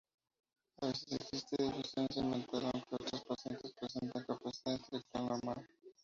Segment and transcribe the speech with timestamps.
[0.81, 5.69] A veces existe deficiencia mental, aunque otros pacientes presentan capacidad intelectual normal.